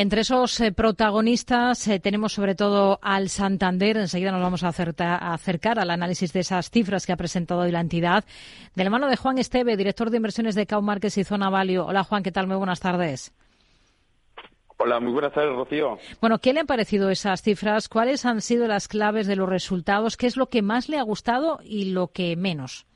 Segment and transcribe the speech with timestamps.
[0.00, 3.96] Entre esos eh, protagonistas eh, tenemos sobre todo al Santander.
[3.96, 7.72] Enseguida nos vamos a, a, acercar al análisis de esas cifras que ha presentado hoy
[7.72, 8.24] la entidad.
[8.76, 11.84] De la mano de Juan Esteve, director de inversiones de Márquez y Zona Valio.
[11.84, 12.46] Hola Juan, ¿qué tal?
[12.46, 13.34] Muy buenas tardes.
[14.76, 15.98] Hola, muy buenas tardes, Rocío.
[16.20, 17.88] Bueno, ¿qué le han parecido esas cifras?
[17.88, 20.16] ¿Cuáles han sido las claves de los resultados?
[20.16, 22.86] ¿Qué es lo que más le ha gustado y lo que menos?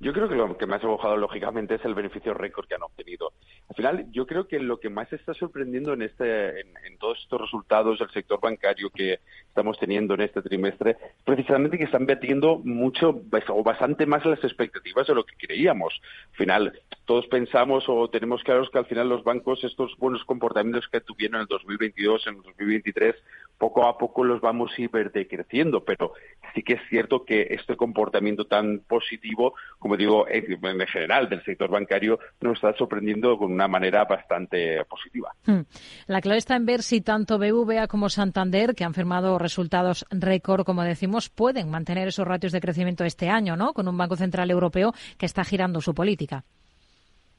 [0.00, 2.82] Yo creo que lo que más ha bajado, lógicamente, es el beneficio récord que han
[2.82, 3.32] obtenido.
[3.72, 7.40] Al final, yo creo que lo que más está sorprendiendo en, este, en, todos estos
[7.40, 12.58] resultados del sector bancario que estamos teniendo en este trimestre es precisamente que están batiendo
[12.58, 16.02] mucho o bastante más las expectativas de lo que creíamos.
[16.32, 20.86] Al final, todos pensamos o tenemos claros que al final los bancos, estos buenos comportamientos
[20.88, 23.16] que tuvieron en el 2022, en el 2023,
[23.56, 26.12] poco a poco los vamos a ir decreciendo, pero
[26.54, 31.70] sí que es cierto que este comportamiento tan positivo, como digo, en general del sector
[31.70, 35.32] bancario, nos está sorprendiendo con una manera bastante positiva.
[35.46, 35.62] Hmm.
[36.06, 40.64] La clave está en ver si tanto BVA como Santander, que han firmado resultados récord,
[40.64, 43.72] como decimos, pueden mantener esos ratios de crecimiento este año, ¿no?
[43.72, 46.44] Con un Banco Central Europeo que está girando su política.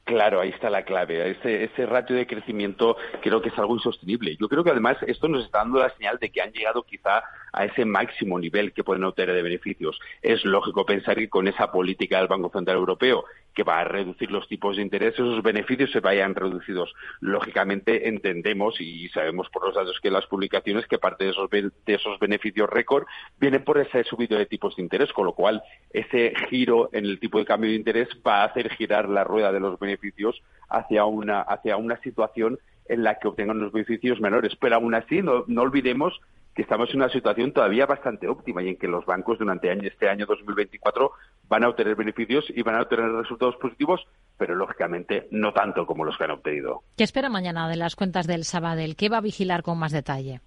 [0.04, 1.30] Claro, ahí está la clave.
[1.30, 4.36] Ese, ese ratio de crecimiento creo que es algo insostenible.
[4.38, 7.22] Yo creo que además esto nos está dando la señal de que han llegado quizá
[7.54, 9.98] a ese máximo nivel que pueden obtener de beneficios.
[10.20, 14.30] Es lógico pensar que con esa política del Banco Central Europeo que va a reducir
[14.30, 16.94] los tipos de interés, esos beneficios se vayan reducidos.
[17.20, 21.70] Lógicamente entendemos y sabemos por los datos que las publicaciones que parte de esos, de
[21.86, 23.06] esos beneficios récord
[23.38, 27.20] vienen por ese subido de tipos de interés, con lo cual ese giro en el
[27.20, 31.04] tipo de cambio de interés va a hacer girar la rueda de los beneficios hacia
[31.04, 34.56] una, hacia una situación en la que obtengan los beneficios menores.
[34.56, 36.20] Pero aún así, no, no olvidemos
[36.54, 40.08] que estamos en una situación todavía bastante óptima y en que los bancos durante este
[40.08, 41.10] año 2024
[41.48, 44.06] van a obtener beneficios y van a obtener resultados positivos,
[44.38, 46.82] pero lógicamente no tanto como los que han obtenido.
[46.96, 48.96] ¿Qué espera mañana de las cuentas del Sabadell?
[48.96, 50.40] ¿Qué va a vigilar con más detalle?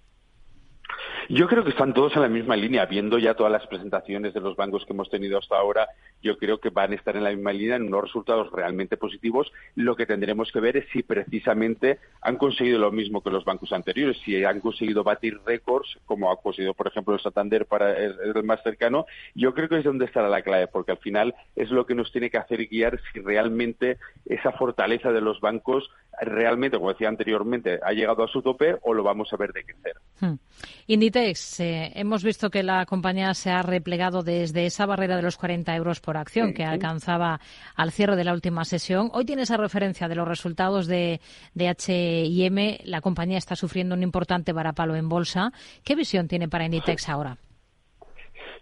[1.30, 2.86] Yo creo que están todos en la misma línea.
[2.86, 5.86] Viendo ya todas las presentaciones de los bancos que hemos tenido hasta ahora,
[6.22, 9.52] yo creo que van a estar en la misma línea, en unos resultados realmente positivos.
[9.74, 13.74] Lo que tendremos que ver es si precisamente han conseguido lo mismo que los bancos
[13.74, 18.42] anteriores, si han conseguido batir récords, como ha conseguido, por ejemplo, el Santander para el,
[18.42, 19.04] más cercano.
[19.34, 22.10] Yo creo que es donde estará la clave, porque al final es lo que nos
[22.10, 27.78] tiene que hacer guiar si realmente esa fortaleza de los bancos realmente, como decía anteriormente,
[27.82, 29.94] ha llegado a su tope o lo vamos a ver decrecer.
[30.20, 30.34] Hmm.
[30.86, 35.36] Inditex, eh, hemos visto que la compañía se ha replegado desde esa barrera de los
[35.36, 37.40] 40 euros por acción que alcanzaba
[37.76, 39.10] al cierre de la última sesión.
[39.12, 41.20] Hoy tiene esa referencia de los resultados de,
[41.54, 42.80] de H&M.
[42.84, 45.52] La compañía está sufriendo un importante varapalo en bolsa.
[45.84, 47.38] ¿Qué visión tiene para Inditex ahora?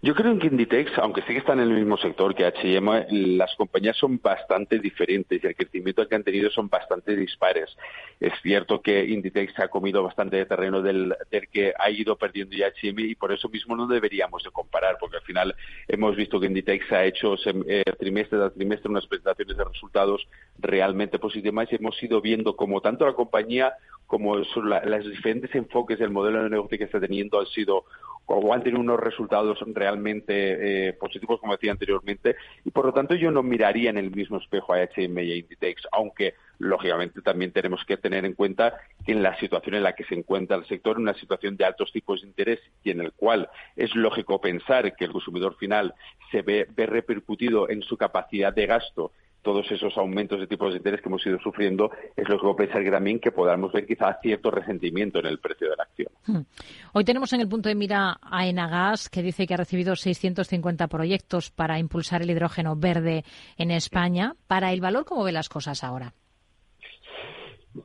[0.01, 3.55] Yo creo que Inditex, aunque sí que están en el mismo sector que H&M, las
[3.55, 7.75] compañías son bastante diferentes y el crecimiento que han tenido son bastante dispares.
[8.19, 11.15] Es cierto que Inditex ha comido bastante de terreno del,
[11.51, 15.17] que ha ido perdiendo y H&M y por eso mismo no deberíamos de comparar, porque
[15.17, 15.55] al final
[15.87, 17.35] hemos visto que Inditex ha hecho
[17.67, 20.27] eh, trimestre tras trimestre unas presentaciones de resultados
[20.59, 23.73] realmente positivas y hemos ido viendo como tanto la compañía
[24.05, 24.47] como los
[25.09, 27.85] diferentes enfoques del modelo de negocio que está teniendo han sido
[28.27, 33.15] o han tenido unos resultados realmente eh, positivos, como decía anteriormente, y por lo tanto
[33.15, 37.85] yo no miraría en el mismo espejo a H&M y Inditex, aunque lógicamente también tenemos
[37.85, 40.97] que tener en cuenta que en la situación en la que se encuentra el sector,
[40.97, 45.05] una situación de altos tipos de interés y en el cual es lógico pensar que
[45.05, 45.93] el consumidor final
[46.31, 49.11] se ve, ve repercutido en su capacidad de gasto
[49.41, 52.53] todos esos aumentos de tipos de interés que hemos ido sufriendo, es lo que voy
[52.53, 55.83] a pensar que también que podamos ver quizá cierto resentimiento en el precio de la
[55.83, 56.09] acción.
[56.25, 56.45] Hmm.
[56.93, 60.87] Hoy tenemos en el punto de mira a Enagas, que dice que ha recibido 650
[60.87, 63.23] proyectos para impulsar el hidrógeno verde
[63.57, 64.35] en España.
[64.47, 66.13] Para el valor, ¿cómo ve las cosas ahora?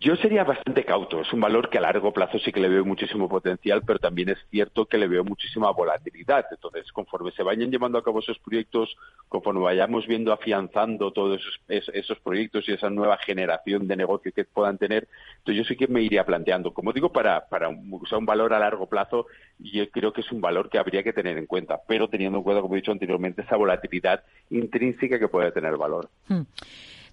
[0.01, 1.21] Yo sería bastante cauto.
[1.21, 4.31] Es un valor que a largo plazo sí que le veo muchísimo potencial, pero también
[4.31, 6.47] es cierto que le veo muchísima volatilidad.
[6.51, 8.97] Entonces, conforme se vayan llevando a cabo esos proyectos,
[9.29, 14.79] conforme vayamos viendo afianzando todos esos, proyectos y esa nueva generación de negocio que puedan
[14.79, 16.73] tener, entonces yo sí que me iría planteando.
[16.73, 19.27] Como digo, para, para usar un valor a largo plazo,
[19.59, 22.45] yo creo que es un valor que habría que tener en cuenta, pero teniendo en
[22.45, 26.09] cuenta, como he dicho anteriormente, esa volatilidad intrínseca que puede tener valor.
[26.29, 26.43] Hmm.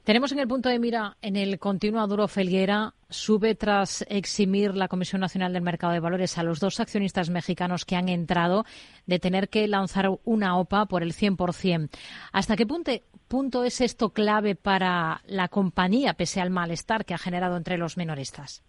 [0.03, 4.87] Tenemos en el punto de mira en el continuo Duro Felguera, sube tras eximir la
[4.87, 8.65] Comisión Nacional del Mercado de Valores a los dos accionistas mexicanos que han entrado
[9.05, 11.89] de tener que lanzar una OPA por el 100%.
[12.31, 12.91] ¿Hasta qué punto,
[13.27, 17.97] punto es esto clave para la compañía, pese al malestar que ha generado entre los
[17.97, 18.63] minoristas?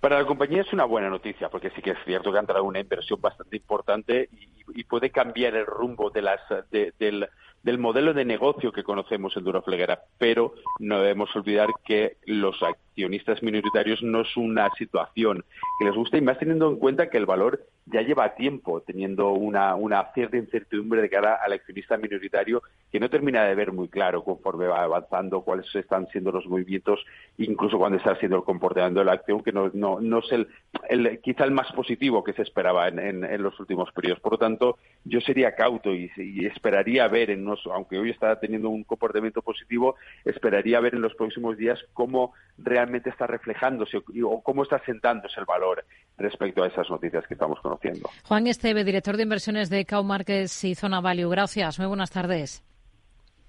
[0.00, 2.64] Para la compañía es una buena noticia, porque sí que es cierto que ha entrado
[2.64, 6.40] una inversión bastante importante y, puede cambiar el rumbo de las,
[6.70, 7.28] del,
[7.66, 13.42] del modelo de negocio que conocemos en Durofleguera, pero no debemos olvidar que los accionistas
[13.42, 15.44] minoritarios no es una situación
[15.80, 19.30] que les guste y más teniendo en cuenta que el valor ya lleva tiempo teniendo
[19.30, 19.76] una,
[20.14, 24.66] cierta incertidumbre de cara al accionista minoritario que no termina de ver muy claro conforme
[24.66, 27.04] va avanzando cuáles están siendo los movimientos,
[27.38, 30.48] incluso cuando está siendo el comportamiento de la acción, que no, no, no es el,
[30.88, 34.20] el, quizá el más positivo que se esperaba en, los últimos periodos.
[34.20, 38.38] Por lo tanto, yo sería cauto y, y esperaría ver, en unos, aunque hoy está
[38.38, 44.42] teniendo un comportamiento positivo, esperaría ver en los próximos días cómo realmente está reflejándose o
[44.42, 45.84] cómo está sentándose el valor
[46.18, 48.08] respecto a esas noticias que estamos conociendo.
[48.24, 51.28] Juan Esteve, director de inversiones de Cow Markets y Zona Value.
[51.28, 51.78] Gracias.
[51.78, 52.62] Muy buenas tardes.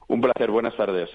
[0.07, 0.51] Un placer.
[0.51, 1.09] Buenas tardes.